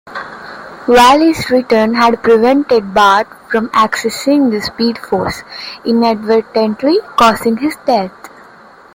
Wally's 0.87 1.51
return 1.51 1.93
had 1.93 2.23
prevented 2.23 2.91
Bart 2.91 3.27
from 3.51 3.69
accessing 3.69 4.49
the 4.49 4.59
Speed 4.59 4.97
Force, 4.97 5.43
inadvertently 5.85 6.99
causing 7.19 7.57
his 7.57 7.77
death. 7.85 8.09